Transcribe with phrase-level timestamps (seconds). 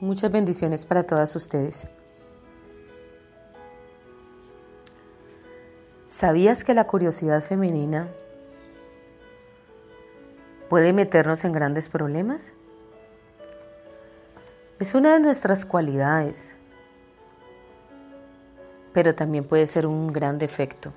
[0.00, 1.86] muchas bendiciones para todas ustedes.
[6.06, 8.08] ¿Sabías que la curiosidad femenina
[10.68, 12.54] puede meternos en grandes problemas?
[14.80, 16.56] Es una de nuestras cualidades,
[18.92, 20.92] pero también puede ser un gran defecto.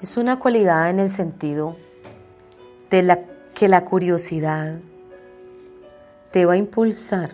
[0.00, 1.76] Es una cualidad en el sentido
[2.90, 3.20] de la
[3.54, 4.80] que la curiosidad
[6.32, 7.30] te va a impulsar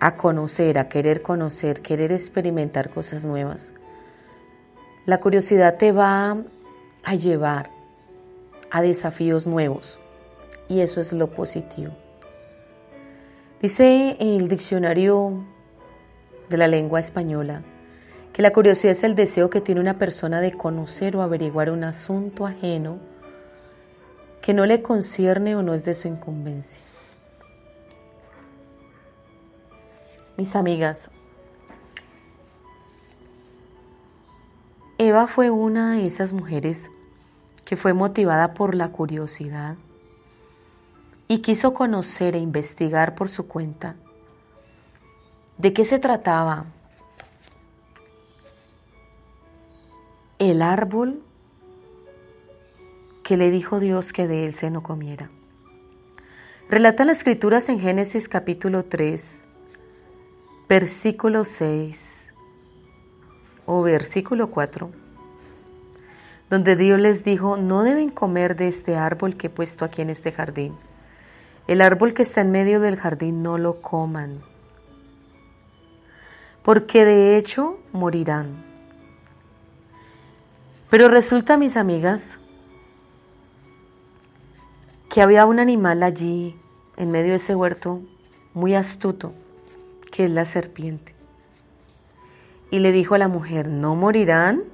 [0.00, 3.72] a conocer, a querer conocer, querer experimentar cosas nuevas.
[5.04, 6.38] La curiosidad te va
[7.02, 7.70] a llevar
[8.70, 9.98] a desafíos nuevos
[10.68, 11.92] y eso es lo positivo.
[13.60, 15.44] Dice el diccionario
[16.48, 17.62] de la lengua española
[18.32, 21.84] que la curiosidad es el deseo que tiene una persona de conocer o averiguar un
[21.84, 22.98] asunto ajeno
[24.42, 26.85] que no le concierne o no es de su incumbencia.
[30.36, 31.10] Mis amigas,
[34.98, 36.90] Eva fue una de esas mujeres
[37.64, 39.76] que fue motivada por la curiosidad
[41.26, 43.96] y quiso conocer e investigar por su cuenta.
[45.56, 46.66] De qué se trataba
[50.38, 51.22] el árbol
[53.22, 55.30] que le dijo Dios que de él se no comiera.
[56.68, 59.45] Relatan las escrituras en Génesis capítulo 3,
[60.68, 62.32] versículo 6
[63.66, 64.90] o versículo 4,
[66.50, 70.10] donde Dios les dijo, no deben comer de este árbol que he puesto aquí en
[70.10, 70.74] este jardín.
[71.68, 74.40] El árbol que está en medio del jardín no lo coman,
[76.64, 78.64] porque de hecho morirán.
[80.90, 82.38] Pero resulta, mis amigas,
[85.08, 86.56] que había un animal allí
[86.96, 88.00] en medio de ese huerto
[88.52, 89.32] muy astuto,
[90.16, 91.14] que es la serpiente.
[92.70, 94.64] Y le dijo a la mujer, ¿no morirán?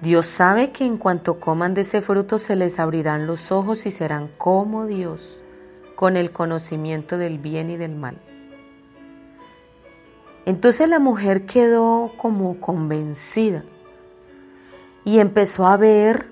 [0.00, 3.90] Dios sabe que en cuanto coman de ese fruto se les abrirán los ojos y
[3.90, 5.20] serán como Dios,
[5.96, 8.16] con el conocimiento del bien y del mal.
[10.46, 13.64] Entonces la mujer quedó como convencida
[15.04, 16.24] y empezó a ver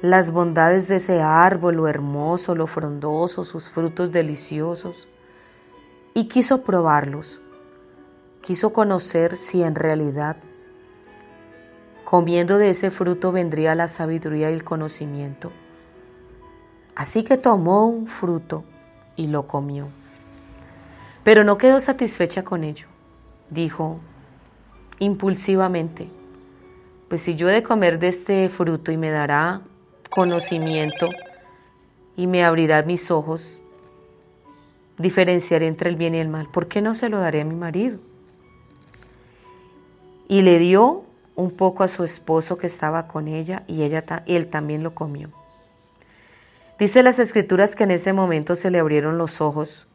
[0.00, 5.06] las bondades de ese árbol, lo hermoso, lo frondoso, sus frutos deliciosos,
[6.14, 7.40] y quiso probarlos.
[8.42, 10.36] Quiso conocer si en realidad
[12.04, 15.52] comiendo de ese fruto vendría la sabiduría y el conocimiento.
[16.96, 18.64] Así que tomó un fruto
[19.14, 19.86] y lo comió.
[21.22, 22.88] Pero no quedó satisfecha con ello.
[23.48, 24.00] Dijo
[24.98, 26.08] impulsivamente,
[27.08, 29.62] pues si yo he de comer de este fruto y me dará
[30.10, 31.08] conocimiento
[32.16, 33.59] y me abrirá mis ojos,
[35.00, 36.48] diferenciaré entre el bien y el mal.
[36.48, 37.98] ¿Por qué no se lo daré a mi marido?
[40.28, 44.48] Y le dio un poco a su esposo que estaba con ella y ella, él
[44.48, 45.30] también lo comió.
[46.78, 49.86] Dice las escrituras que en ese momento se le abrieron los ojos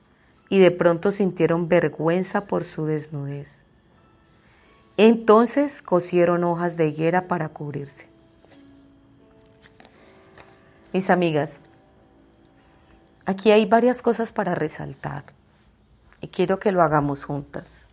[0.50, 3.66] y de pronto sintieron vergüenza por su desnudez.
[4.98, 8.08] Entonces cosieron hojas de higuera para cubrirse.
[10.94, 11.60] Mis amigas,
[13.26, 15.24] aquí hay varias cosas para resaltar
[16.22, 17.86] y quiero que lo hagamos juntas.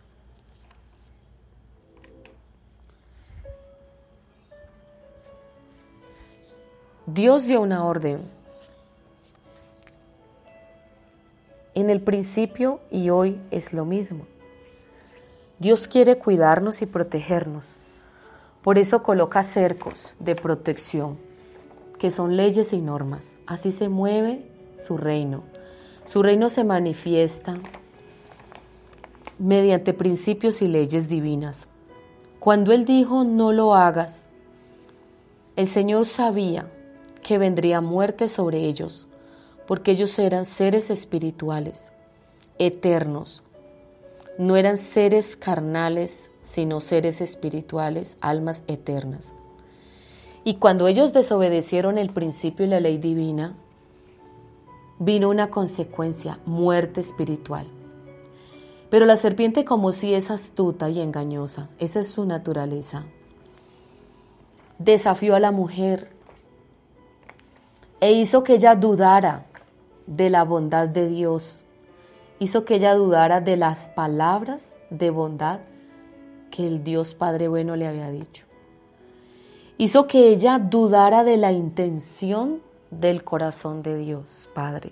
[7.05, 8.21] Dios dio una orden.
[11.75, 14.25] En el principio y hoy es lo mismo.
[15.59, 17.75] Dios quiere cuidarnos y protegernos.
[18.61, 21.17] Por eso coloca cercos de protección
[21.99, 23.37] que son leyes y normas.
[23.47, 24.45] Así se mueve
[24.77, 25.43] su reino.
[26.05, 27.59] Su reino se manifiesta
[29.39, 31.67] mediante principios y leyes divinas.
[32.39, 34.27] Cuando Él dijo, no lo hagas,
[35.55, 36.69] el Señor sabía
[37.21, 39.07] que vendría muerte sobre ellos,
[39.65, 41.91] porque ellos eran seres espirituales,
[42.59, 43.43] eternos.
[44.37, 49.33] No eran seres carnales, sino seres espirituales, almas eternas.
[50.43, 53.55] Y cuando ellos desobedecieron el principio y la ley divina,
[54.99, 57.67] vino una consecuencia, muerte espiritual.
[58.89, 63.05] Pero la serpiente como si es astuta y engañosa, esa es su naturaleza.
[64.77, 66.11] Desafió a la mujer
[67.99, 69.45] e hizo que ella dudara
[70.05, 71.63] de la bondad de Dios,
[72.39, 75.61] hizo que ella dudara de las palabras de bondad
[76.51, 78.45] que el Dios Padre Bueno le había dicho.
[79.77, 82.61] Hizo que ella dudara de la intención
[82.99, 84.91] del corazón de Dios Padre.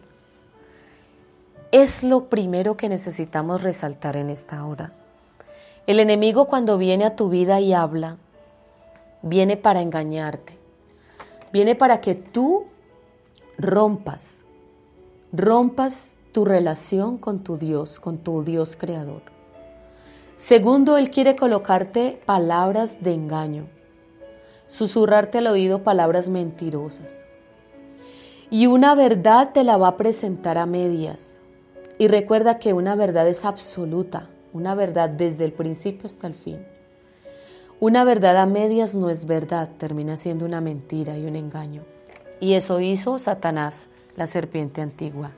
[1.71, 4.93] Es lo primero que necesitamos resaltar en esta hora.
[5.87, 8.17] El enemigo cuando viene a tu vida y habla,
[9.21, 10.57] viene para engañarte.
[11.53, 12.65] Viene para que tú
[13.57, 14.43] rompas,
[15.31, 19.21] rompas tu relación con tu Dios, con tu Dios creador.
[20.37, 23.67] Segundo, Él quiere colocarte palabras de engaño,
[24.67, 27.25] susurrarte al oído palabras mentirosas.
[28.53, 31.39] Y una verdad te la va a presentar a medias.
[31.97, 36.59] Y recuerda que una verdad es absoluta, una verdad desde el principio hasta el fin.
[37.79, 41.83] Una verdad a medias no es verdad, termina siendo una mentira y un engaño.
[42.41, 43.87] Y eso hizo Satanás,
[44.17, 45.31] la serpiente antigua.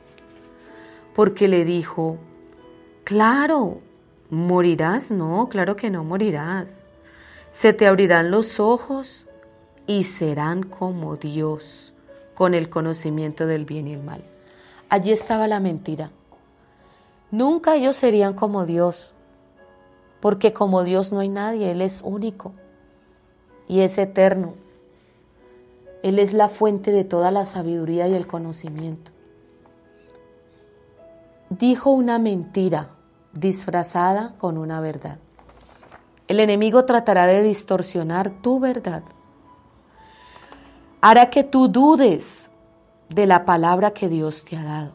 [1.13, 2.17] Porque le dijo,
[3.03, 3.77] claro,
[4.31, 6.83] morirás, no, claro que no morirás.
[7.51, 9.27] Se te abrirán los ojos
[9.85, 11.92] y serán como Dios,
[12.35, 14.23] con el conocimiento del bien y el mal.
[14.89, 16.11] Allí estaba la mentira.
[17.31, 19.11] Nunca ellos serían como Dios,
[20.19, 22.53] porque como Dios no hay nadie, Él es único
[23.67, 24.53] y es eterno.
[26.03, 29.11] Él es la fuente de toda la sabiduría y el conocimiento.
[31.49, 32.89] Dijo una mentira
[33.31, 35.17] disfrazada con una verdad.
[36.27, 39.03] El enemigo tratará de distorsionar tu verdad.
[41.05, 42.49] Hará que tú dudes
[43.09, 44.93] de la palabra que Dios te ha dado.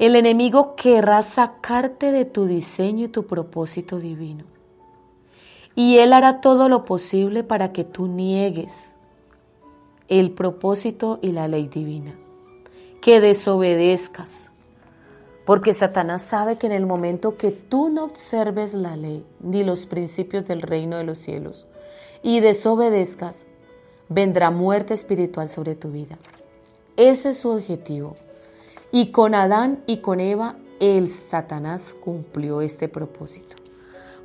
[0.00, 4.44] El enemigo querrá sacarte de tu diseño y tu propósito divino.
[5.76, 8.98] Y él hará todo lo posible para que tú niegues
[10.08, 12.18] el propósito y la ley divina,
[13.00, 14.50] que desobedezcas,
[15.46, 19.86] porque Satanás sabe que en el momento que tú no observes la ley ni los
[19.86, 21.68] principios del reino de los cielos
[22.20, 23.46] y desobedezcas,
[24.12, 26.18] vendrá muerte espiritual sobre tu vida.
[26.96, 28.16] Ese es su objetivo.
[28.90, 33.56] Y con Adán y con Eva, el Satanás cumplió este propósito.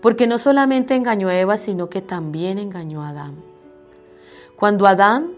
[0.01, 3.35] Porque no solamente engañó a Eva, sino que también engañó a Adán.
[4.57, 5.33] Cuando Adán,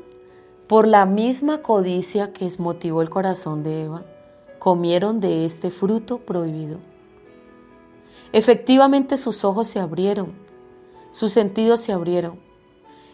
[0.67, 4.03] por la misma codicia que motivó el corazón de Eva,
[4.59, 6.77] comieron de este fruto prohibido.
[8.31, 10.33] Efectivamente sus ojos se abrieron,
[11.11, 12.39] sus sentidos se abrieron,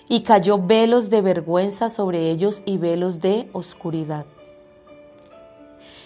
[0.07, 4.25] y cayó velos de vergüenza sobre ellos y velos de oscuridad.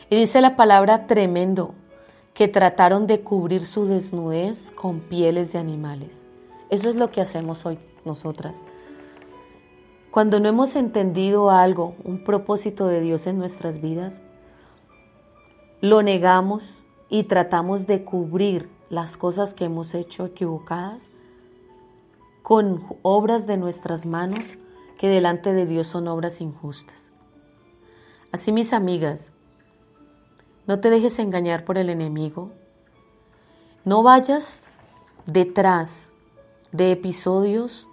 [0.10, 1.74] Y dice la palabra tremendo,
[2.34, 6.24] que trataron de cubrir su desnudez con pieles de animales.
[6.70, 8.64] Eso es lo que hacemos hoy nosotras.
[10.12, 14.22] Cuando no hemos entendido algo, un propósito de Dios en nuestras vidas,
[15.82, 21.10] lo negamos y tratamos de cubrir las cosas que hemos hecho equivocadas
[22.42, 24.58] con obras de nuestras manos
[24.98, 27.12] que delante de Dios son obras injustas.
[28.32, 29.32] Así mis amigas,
[30.68, 32.52] no te dejes engañar por el enemigo.
[33.86, 34.66] No vayas
[35.26, 36.12] detrás
[36.72, 37.88] de episodios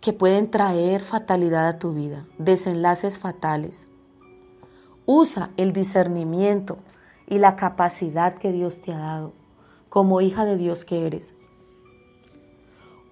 [0.00, 3.86] que pueden traer fatalidad a tu vida, desenlaces fatales.
[5.06, 6.78] Usa el discernimiento
[7.26, 9.32] y la capacidad que Dios te ha dado
[9.88, 11.34] como hija de Dios que eres.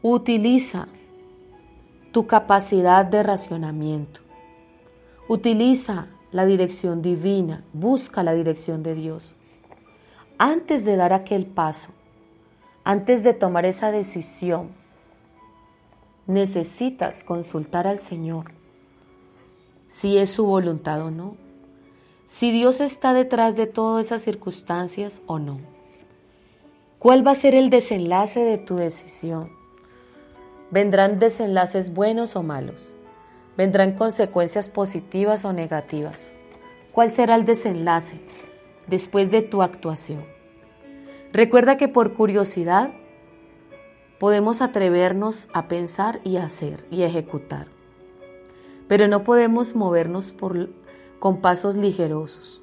[0.02, 0.88] Utiliza
[2.12, 4.21] tu capacidad de racionamiento.
[5.28, 9.35] Utiliza la dirección divina, busca la dirección de Dios.
[10.38, 11.90] Antes de dar aquel paso,
[12.83, 14.71] antes de tomar esa decisión,
[16.26, 18.52] necesitas consultar al Señor
[19.88, 21.37] si es su voluntad o no,
[22.25, 25.61] si Dios está detrás de todas esas circunstancias o no.
[26.99, 29.60] ¿Cuál va a ser el desenlace de tu decisión?
[30.70, 32.94] ¿Vendrán desenlaces buenos o malos?
[33.56, 36.32] Vendrán consecuencias positivas o negativas.
[36.92, 38.20] ¿Cuál será el desenlace
[38.86, 40.24] después de tu actuación?
[41.32, 42.92] Recuerda que por curiosidad
[44.20, 47.66] podemos atrevernos a pensar y hacer y ejecutar,
[48.86, 50.70] pero no podemos movernos por,
[51.18, 52.62] con pasos ligerosos.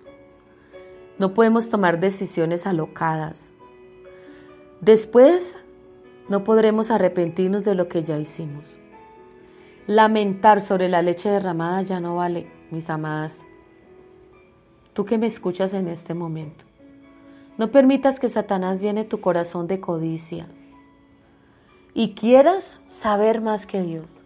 [1.20, 3.54] No podemos tomar decisiones alocadas.
[4.80, 5.58] Después
[6.30, 8.78] no podremos arrepentirnos de lo que ya hicimos.
[9.86, 13.46] Lamentar sobre la leche derramada ya no vale, mis amadas.
[14.94, 16.66] tú que me escuchas en este momento.
[17.58, 20.48] No permitas que Satanás llene tu corazón de codicia
[21.94, 24.26] y quieras saber más que Dios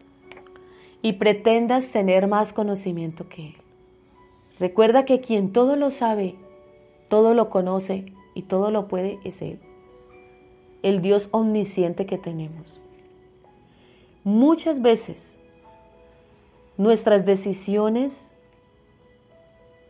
[1.01, 3.58] y pretendas tener más conocimiento que Él.
[4.60, 6.36] Recuerda que quien todo lo sabe,
[7.10, 9.60] todo lo conoce y todo lo puede es Él,
[10.83, 12.81] el Dios omnisciente que tenemos.
[14.23, 15.39] Muchas veces
[16.77, 18.31] nuestras decisiones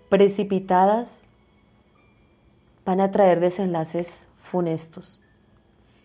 [0.09, 1.23] precipitadas
[2.85, 5.21] van a traer desenlaces funestos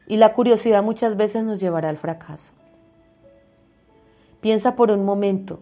[0.06, 2.52] y la curiosidad muchas veces nos llevará al fracaso.
[4.40, 5.58] Piensa por un momento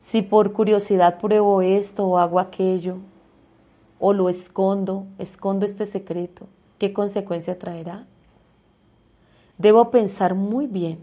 [0.00, 2.98] si por curiosidad pruebo esto o hago aquello,
[3.98, 6.46] o lo escondo, escondo este secreto,
[6.78, 8.06] ¿qué consecuencia traerá?
[9.58, 10.98] Debo pensar muy bien.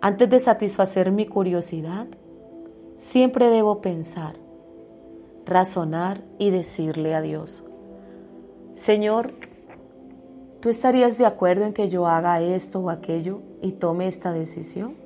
[0.00, 2.06] Antes de satisfacer mi curiosidad,
[2.96, 4.34] siempre debo pensar,
[5.46, 7.64] razonar y decirle a Dios,
[8.74, 9.32] Señor,
[10.60, 14.96] ¿tú estarías de acuerdo en que yo haga esto o aquello y tome esta decisión?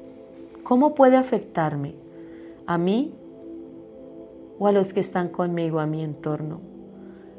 [0.64, 1.94] ¿Cómo puede afectarme?
[2.68, 3.14] a mí
[4.58, 6.60] o a los que están conmigo, a mi entorno.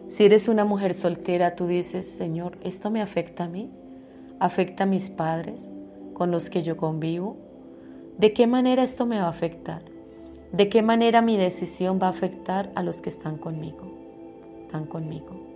[0.08, 3.70] Si eres una mujer soltera, tú dices, Señor, ¿esto me afecta a mí?
[4.40, 5.70] ¿Afecta a mis padres
[6.14, 7.36] con los que yo convivo?
[8.18, 9.82] ¿De qué manera esto me va a afectar?
[10.54, 13.92] ¿De qué manera mi decisión va a afectar a los que están conmigo?
[14.62, 15.49] Están conmigo.